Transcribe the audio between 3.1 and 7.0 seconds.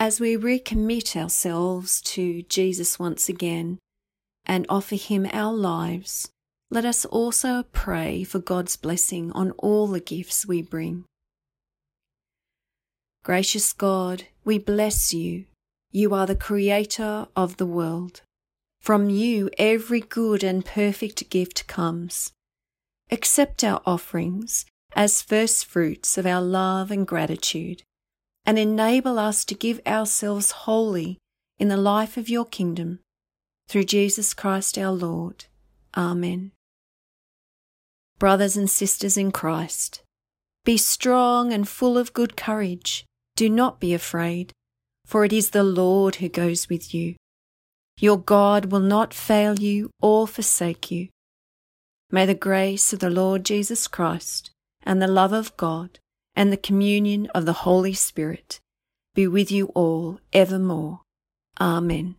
again and offer Him our lives, let